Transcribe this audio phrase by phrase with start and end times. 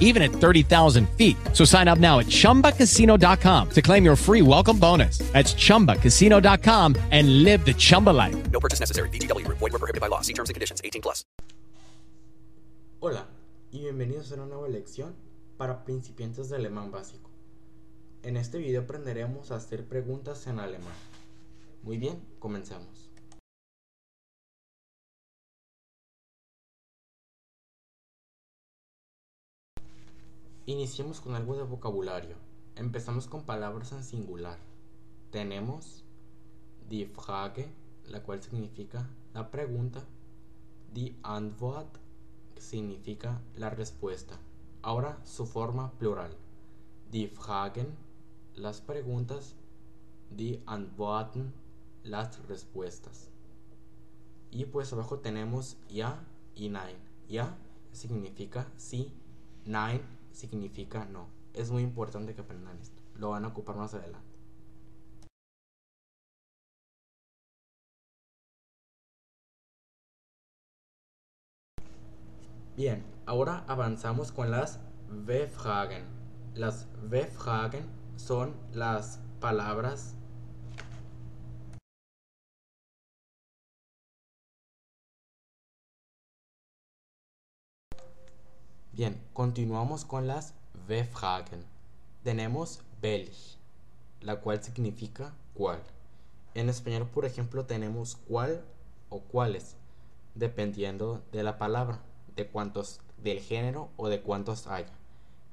[0.00, 1.36] even at 30,000 feet.
[1.52, 5.18] So sign up now at chumbacasino.com to claim your free welcome bonus.
[5.32, 8.50] That's chumbacasino.com and live the Chumba life.
[8.50, 9.08] No purchase necessary.
[9.10, 9.58] VGW Group.
[9.58, 10.20] Void were prohibited by law.
[10.22, 10.82] See terms and conditions.
[10.82, 11.24] 18 plus.
[13.02, 13.26] Hola
[13.72, 15.14] y bienvenidos a una nueva lección
[15.56, 17.30] para principiantes de alemán básico.
[18.22, 20.92] En este video aprenderemos a hacer preguntas en alemán.
[21.82, 23.09] Muy bien, comencemos.
[30.70, 32.36] Iniciemos con algo de vocabulario.
[32.76, 34.56] Empezamos con palabras en singular.
[35.32, 36.04] Tenemos
[36.88, 37.68] die Frage,
[38.06, 39.04] la cual significa
[39.34, 40.04] la pregunta,
[40.94, 41.92] die Antwort,
[42.54, 44.38] que significa la respuesta.
[44.80, 46.36] Ahora su forma plural.
[47.10, 47.88] Die Fragen,
[48.54, 49.56] las preguntas,
[50.30, 51.52] die Antworten,
[52.04, 53.28] las respuestas.
[54.52, 56.24] Y pues abajo tenemos ya
[56.54, 56.96] y nein.
[57.28, 57.58] Ya
[57.90, 59.12] significa sí,
[59.64, 61.28] nein significa no.
[61.54, 63.02] Es muy importante que aprendan esto.
[63.14, 64.30] Lo van a ocupar más adelante.
[72.76, 76.04] Bien, ahora avanzamos con las W-Fragen.
[76.54, 77.84] Las W-Fragen
[78.16, 80.16] son las palabras
[89.00, 90.52] Bien, continuamos con las
[90.86, 91.64] W-Fragen.
[92.22, 93.56] Tenemos welch,
[94.20, 95.80] la cual significa cuál.
[96.52, 98.62] En español, por ejemplo, tenemos cuál
[99.08, 99.76] o cuáles,
[100.34, 102.02] dependiendo de la palabra,
[102.36, 104.92] de cuántos del género o de cuántos haya.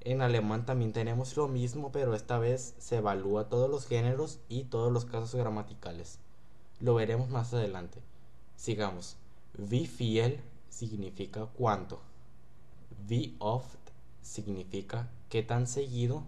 [0.01, 4.65] En alemán también tenemos lo mismo, pero esta vez se evalúa todos los géneros y
[4.65, 6.19] todos los casos gramaticales.
[6.81, 8.01] Lo veremos más adelante.
[8.57, 9.15] Sigamos.
[9.57, 12.01] Wie viel significa cuánto.
[13.05, 13.77] Wie oft
[14.21, 16.23] significa qué tan seguido.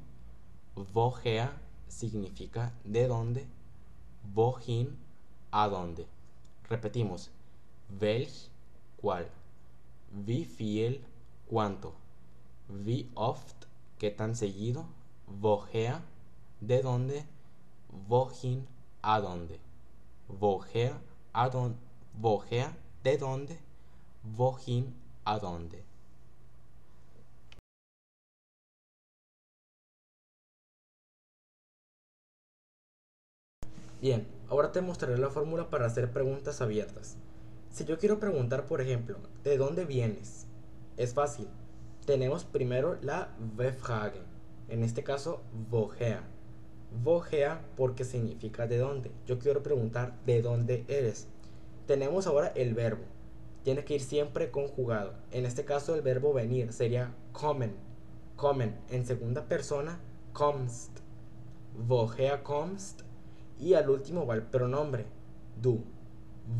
[0.93, 1.51] Woher
[1.87, 3.47] significa de dónde.
[4.35, 4.97] Wohin
[5.51, 6.05] a dónde.
[6.69, 7.31] Repetimos.
[7.99, 8.49] Welch
[9.01, 9.27] cuál.
[10.11, 11.01] Wie viel
[11.49, 11.93] cuánto.
[12.69, 13.65] Wie oft
[13.97, 14.85] qué tan seguido.
[15.41, 16.01] Woher
[16.61, 17.25] de dónde.
[18.07, 18.67] Wohin
[19.01, 19.59] a dónde.
[20.39, 20.93] Woher
[21.33, 21.49] a
[23.03, 23.57] de dónde.
[24.37, 24.93] Wohin
[25.25, 25.88] a dónde.
[34.01, 37.17] Bien, ahora te mostraré la fórmula para hacer preguntas abiertas.
[37.69, 40.47] Si yo quiero preguntar, por ejemplo, ¿de dónde vienes?
[40.95, 41.49] Es fácil.
[42.05, 44.21] Tenemos primero la Wefrage,
[44.69, 46.21] en este caso, woher.
[47.03, 49.11] Woher porque significa de dónde.
[49.27, 51.27] Yo quiero preguntar de dónde eres.
[51.85, 53.03] Tenemos ahora el verbo.
[53.63, 55.13] Tiene que ir siempre conjugado.
[55.31, 57.75] En este caso, el verbo venir sería kommen.
[58.37, 58.79] Kommen.
[58.89, 59.99] En segunda persona,
[60.31, 60.99] kommst.
[61.87, 63.08] Woher kommst?
[63.59, 65.05] Y al último va el pronombre,
[65.61, 65.83] du.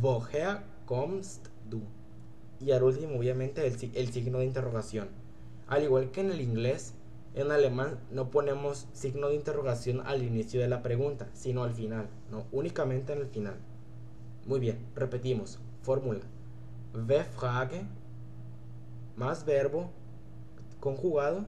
[0.01, 1.81] Woher kommst du?
[2.59, 5.07] Y al último, obviamente, el, el, signo de interrogación.
[5.67, 6.93] Al igual que en el inglés,
[7.35, 12.09] en alemán no ponemos signo de interrogación al inicio de la pregunta, sino al final,
[12.31, 13.55] no, únicamente en el final.
[14.45, 15.59] Muy bien, repetimos.
[15.83, 16.21] Fórmula.
[17.37, 17.85] Frage
[19.15, 19.91] más verbo
[20.79, 21.48] conjugado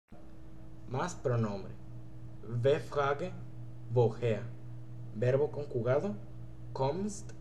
[0.91, 1.71] Más pronombre.
[2.47, 3.31] Ve frage,
[3.93, 4.43] woher.
[5.15, 6.15] Verbo conjugado,
[6.73, 7.31] kommst,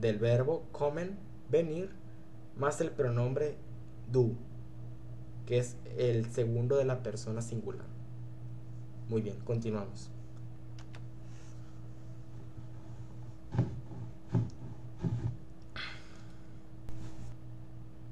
[0.00, 1.18] del verbo kommen,
[1.50, 1.90] venir,
[2.56, 3.56] más el pronombre
[4.10, 4.36] du,
[5.46, 7.86] que es el segundo de la persona singular.
[9.08, 10.10] Muy bien, continuamos.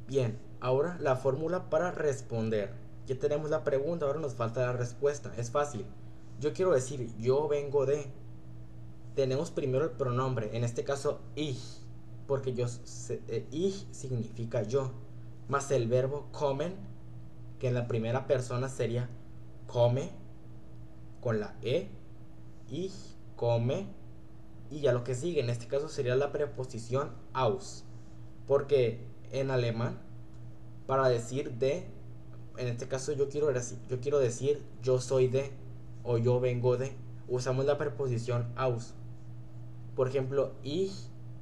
[0.08, 2.85] Bien, ahora la fórmula para responder.
[3.06, 5.32] Ya tenemos la pregunta, ahora nos falta la respuesta.
[5.36, 5.86] Es fácil.
[6.40, 8.06] Yo quiero decir, yo vengo de.
[9.14, 11.58] Tenemos primero el pronombre, en este caso ich,
[12.26, 14.90] porque yo se- eh, ich significa yo,
[15.48, 16.74] más el verbo comen,
[17.58, 19.08] que en la primera persona sería
[19.66, 20.10] come
[21.22, 21.88] con la e,
[22.68, 22.92] ich
[23.36, 23.86] come
[24.70, 27.84] y ya lo que sigue, en este caso sería la preposición aus,
[28.46, 29.00] porque
[29.32, 29.98] en alemán
[30.86, 31.86] para decir de,
[32.58, 33.48] en este caso yo quiero
[34.18, 35.50] decir, yo soy de
[36.02, 36.92] o yo vengo de,
[37.28, 38.94] usamos la preposición aus.
[39.94, 40.92] Por ejemplo, ich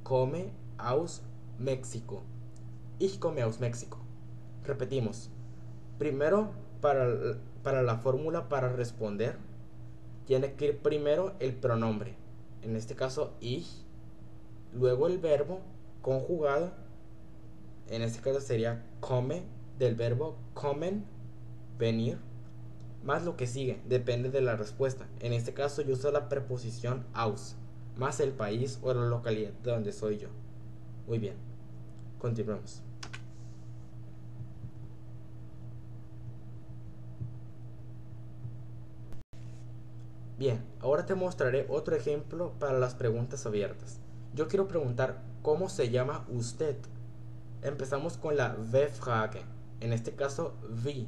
[0.03, 1.21] come aus
[1.59, 2.23] México.
[2.99, 3.99] Ich komme aus México.
[4.63, 5.29] Repetimos.
[5.99, 6.51] Primero,
[6.81, 9.37] para, para la fórmula para responder,
[10.25, 12.15] tiene que ir primero el pronombre.
[12.61, 13.83] En este caso, ich.
[14.73, 15.59] Luego el verbo
[16.01, 16.71] conjugado.
[17.89, 19.43] En este caso sería come,
[19.79, 21.05] del verbo comen,
[21.77, 22.17] venir.
[23.03, 25.07] Más lo que sigue, depende de la respuesta.
[25.19, 27.55] En este caso yo uso la preposición aus,
[27.97, 30.29] más el país o la localidad de donde soy yo.
[31.07, 31.35] Muy bien,
[32.17, 32.81] continuamos.
[40.37, 44.01] Bien, ahora te mostraré otro ejemplo para las preguntas abiertas.
[44.33, 46.75] Yo quiero preguntar cómo se llama usted.
[47.61, 49.54] Empezamos con la V-Frage.
[49.79, 51.07] En este caso, wie.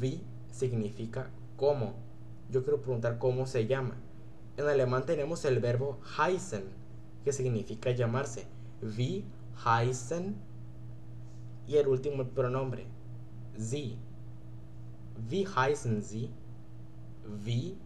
[0.00, 0.20] Wie
[0.50, 1.94] significa cómo.
[2.50, 3.96] Yo quiero preguntar cómo se llama.
[4.56, 6.64] En alemán tenemos el verbo heißen,
[7.24, 8.46] que significa llamarse.
[8.80, 9.24] Wie
[9.64, 10.36] heißen.
[11.66, 12.86] Y el último pronombre.
[13.56, 13.98] Sie.
[15.28, 16.30] Wie heißen Sie?
[17.44, 17.78] Wie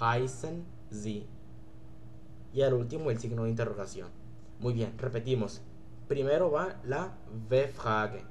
[0.00, 1.26] heißen Sie?
[2.52, 4.08] Y al último el signo de interrogación.
[4.60, 5.60] Muy bien, repetimos.
[6.08, 7.16] Primero va la.
[7.48, 8.24] V-Frage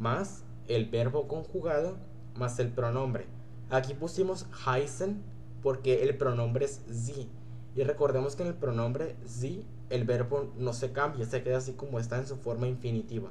[0.00, 1.96] más el verbo conjugado
[2.36, 3.26] más el pronombre.
[3.70, 5.22] Aquí pusimos heißen
[5.62, 7.28] porque el pronombre es sie.
[7.76, 11.72] Y recordemos que en el pronombre sie el verbo no se cambia, se queda así
[11.74, 13.30] como está en su forma infinitiva.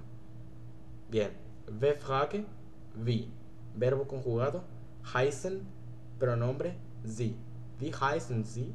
[1.09, 1.31] Bien,
[1.68, 2.45] V-Frage,
[2.95, 3.28] wie.
[3.76, 4.64] Verbo conjugado,
[5.14, 5.61] heißen,
[6.19, 7.35] pronombre sie.
[7.80, 8.73] Wie heißen Sie?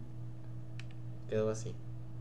[1.28, 1.74] Quedó así.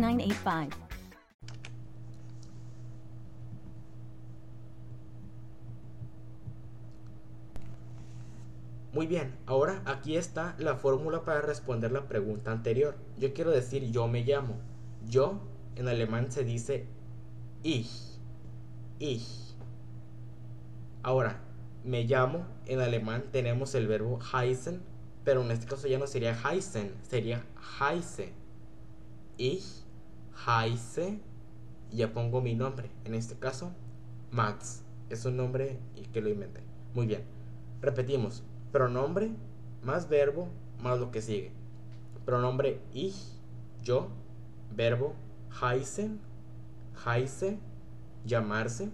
[0.00, 0.90] 906985.
[8.92, 12.96] Muy bien, ahora aquí está la fórmula para responder la pregunta anterior.
[13.18, 14.56] Yo quiero decir yo me llamo.
[15.06, 15.40] Yo
[15.76, 16.86] en alemán se dice
[17.62, 18.18] ich.
[18.98, 19.54] Ich.
[21.02, 21.40] Ahora,
[21.84, 24.82] me llamo en alemán tenemos el verbo heißen,
[25.24, 27.44] pero en este caso ya no sería heißen, sería
[27.78, 28.32] heiße.
[29.38, 29.84] Ich
[30.46, 31.20] heiße
[31.90, 32.90] y ya pongo mi nombre.
[33.04, 33.72] En este caso,
[34.30, 34.84] Max.
[35.08, 35.78] Es un nombre
[36.12, 36.62] que lo inventé.
[36.94, 37.24] Muy bien.
[37.80, 38.44] Repetimos.
[38.70, 39.30] Pronombre
[39.82, 40.48] más verbo
[40.82, 41.52] más lo que sigue.
[42.24, 43.16] pronombre ich,
[43.82, 44.08] yo,
[44.70, 45.14] verbo
[45.60, 46.20] heißen,
[47.04, 47.58] heiße,
[48.24, 48.90] llamarse,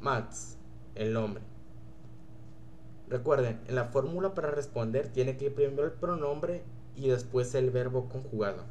[0.00, 0.58] Mats,
[0.94, 1.42] el nombre.
[3.08, 6.62] Recuerden, en la fórmula para responder tiene que ir primero el pronombre
[6.94, 8.64] y después el verbo conjugado.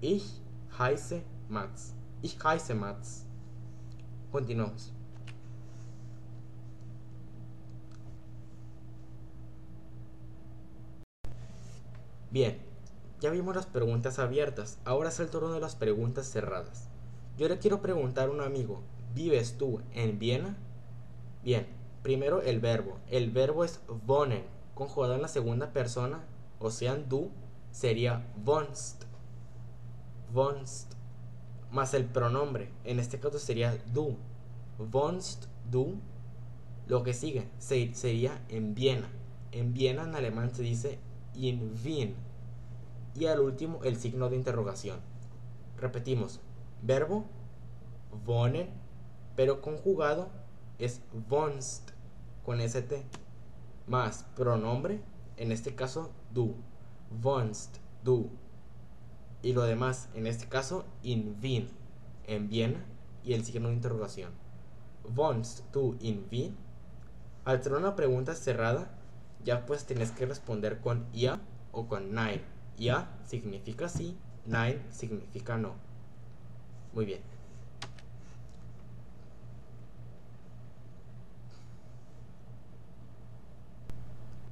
[0.00, 0.40] Ich
[0.78, 1.94] heiße Mats.
[2.22, 3.24] Ich heiße Mats.
[4.30, 4.92] Continuamos.
[12.30, 12.58] Bien,
[13.20, 16.88] ya vimos las preguntas abiertas, ahora es el turno de las preguntas cerradas.
[17.38, 18.82] Yo le quiero preguntar a un amigo,
[19.14, 20.56] ¿vives tú en Viena?
[21.42, 21.66] Bien,
[22.02, 22.98] primero el verbo.
[23.08, 26.24] El verbo es wohnen, conjugado en la segunda persona,
[26.58, 27.30] o sea, du,
[27.70, 29.05] sería wohnst.
[30.36, 30.92] Wohnst.
[31.70, 34.16] Más el pronombre, en este caso sería du.
[34.92, 35.94] Wohnst du.
[36.86, 39.08] Lo que sigue sería en Viena.
[39.50, 40.98] En Viena en alemán se dice
[41.34, 42.14] in Wien.
[43.14, 45.00] Y al último el signo de interrogación.
[45.78, 46.40] Repetimos,
[46.82, 47.24] verbo
[48.26, 48.68] wohnen,
[49.34, 50.28] pero conjugado
[50.78, 51.90] es wohnst
[52.44, 53.04] con st
[53.86, 55.00] más pronombre,
[55.36, 56.54] en este caso du,
[57.22, 58.30] wohnst du.
[59.42, 61.68] Y lo demás, en este caso in Wien,
[62.26, 62.84] en Viena
[63.22, 64.32] y el signo de interrogación.
[65.14, 66.56] Wohnst du in Wien?
[67.44, 68.90] Al ser una pregunta cerrada,
[69.44, 71.40] ya pues tienes que responder con ja
[71.72, 72.42] o con nein.
[72.78, 74.16] Ja significa sí,
[74.46, 75.74] nein significa no.
[76.92, 77.20] Muy bien.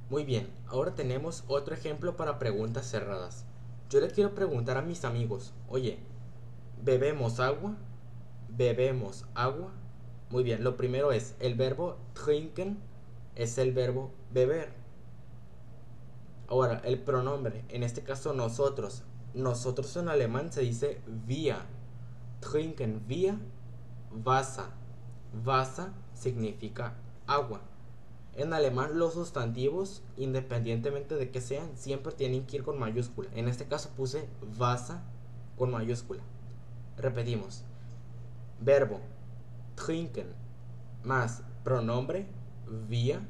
[0.09, 3.43] Muy bien, ahora tenemos otro ejemplo para preguntas cerradas.
[3.89, 5.99] Yo le quiero preguntar a mis amigos, oye,
[6.83, 7.75] ¿bebemos agua?
[8.49, 9.71] ¿Bebemos agua?
[10.31, 12.79] Muy bien, lo primero es, el verbo trinken
[13.35, 14.73] es el verbo beber.
[16.47, 19.03] Ahora, el pronombre, en este caso nosotros.
[19.33, 21.57] Nosotros en alemán se dice wir.
[22.39, 23.35] Trinken wir
[24.23, 24.65] Wasser.
[25.43, 26.93] Wasser significa
[27.27, 27.61] agua.
[28.35, 33.29] En alemán los sustantivos, independientemente de que sean, siempre tienen que ir con mayúscula.
[33.33, 34.27] En este caso puse
[34.59, 34.97] Wasser
[35.57, 36.21] con mayúscula.
[36.97, 37.63] Repetimos.
[38.59, 38.99] Verbo
[39.75, 40.27] trinken
[41.03, 42.27] más pronombre
[42.89, 43.21] wir,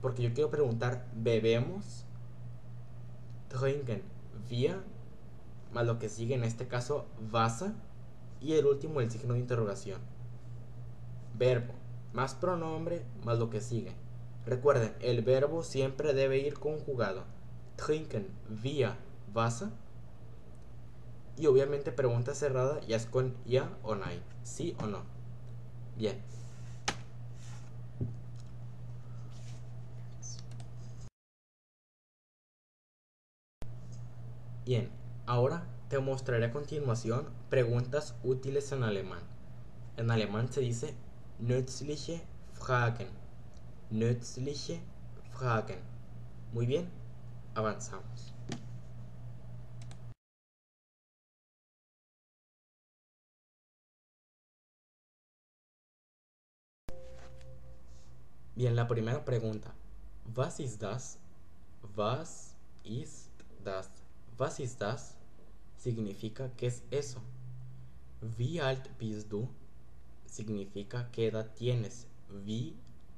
[0.00, 2.04] porque yo quiero preguntar bebemos.
[3.48, 4.02] Trinken
[4.48, 4.80] wir
[5.72, 7.72] más lo que sigue en este caso Wasser
[8.40, 10.00] y el último el signo de interrogación.
[11.36, 11.74] Verbo
[12.12, 14.03] más pronombre más lo que sigue.
[14.46, 17.24] Recuerden, el verbo siempre debe ir conjugado.
[17.76, 18.98] Trinken via
[19.34, 19.68] Wasser.
[21.36, 24.22] Y obviamente pregunta cerrada ya es con ya o nein.
[24.42, 25.02] Sí o no.
[25.96, 26.20] Bien.
[34.64, 34.90] Bien,
[35.26, 39.20] ahora te mostraré a continuación preguntas útiles en alemán.
[39.96, 40.94] En alemán se dice
[41.38, 42.22] nützliche
[42.54, 43.23] Fragen.
[43.90, 44.80] Nützliche
[45.32, 45.78] Fragen.
[46.52, 46.88] Muy bien,
[47.54, 48.34] avanzamos.
[58.56, 59.74] Bien, la primera pregunta.
[60.34, 61.18] Was ist das?
[61.96, 63.30] Was ist
[63.64, 63.90] das?
[64.38, 65.16] Was ist das?
[65.76, 67.20] Significa ¿qué es eso?
[68.38, 69.48] Wie alt bist du?
[70.26, 72.06] Significa ¿qué edad tienes?
[72.30, 72.74] Wie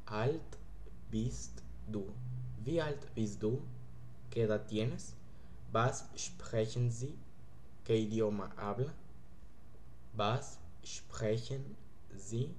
[0.06, 0.58] alt
[1.10, 2.12] bist du?
[2.64, 3.62] Wie alt bist du?
[4.30, 5.14] ¿Qué edad tienes?
[5.72, 7.14] Was sprechen Sie?
[7.84, 8.92] ¿Qué idioma habla?
[10.14, 11.76] Was sprechen
[12.16, 12.54] Sie?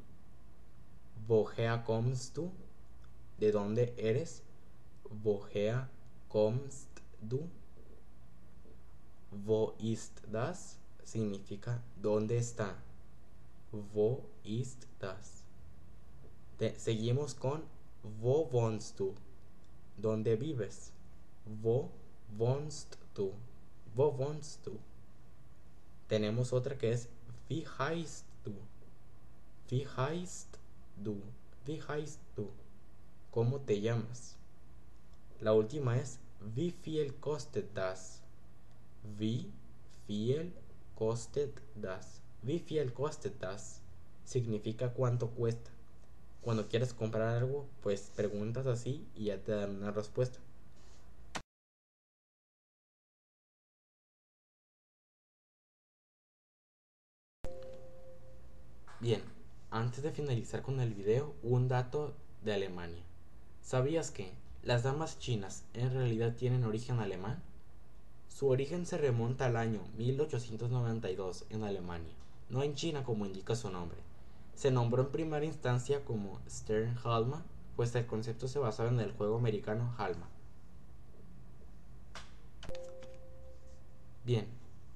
[1.27, 2.51] Woher kommst du?
[3.39, 4.43] ¿De dónde eres?
[5.23, 5.89] Woher
[6.29, 6.89] kommst
[7.21, 7.49] du?
[9.31, 10.77] Wo ist das?
[11.03, 12.75] Significa ¿dónde está?
[13.71, 15.46] Wo ist das?
[16.59, 17.61] Seguimos con
[18.19, 19.13] Wo wohnst du?
[19.95, 20.91] ¿Dónde vives?
[21.61, 21.91] Wo
[22.35, 23.33] wohnst du?
[23.95, 24.79] Wo wohnst du?
[26.07, 27.09] Tenemos otra que es
[27.47, 28.53] Wie heißt du?
[29.69, 30.57] Wie heißt
[31.03, 31.21] du?
[31.65, 32.49] Wie heißt du?
[33.31, 34.35] ¿Cómo te llamas?
[35.41, 36.17] La última es
[36.55, 38.23] Wie viel kostet das?
[39.19, 39.51] Wie
[40.07, 40.51] viel
[40.95, 42.19] kostet das?
[42.41, 43.79] Wie viel kostet das?
[44.25, 45.76] Significa cuánto cuesta.
[46.47, 50.39] Cuando quieres comprar algo, pues preguntas así y ya te dan una respuesta.
[59.01, 59.21] Bien,
[59.71, 63.03] antes de finalizar con el video, un dato de Alemania.
[63.61, 64.31] ¿Sabías que
[64.63, 67.43] las damas chinas en realidad tienen origen alemán?
[68.29, 72.15] Su origen se remonta al año 1892 en Alemania,
[72.49, 74.06] no en China como indica su nombre.
[74.57, 77.45] Se nombró en primera instancia como Stern Halma,
[77.75, 80.27] pues el concepto se basaba en el juego americano Halma.
[84.25, 84.47] Bien,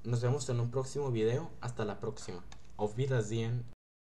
[0.03, 1.51] nos vemos en un próximo video.
[1.61, 2.43] Hasta la próxima.
[2.75, 3.63] Auf Wiedersehen.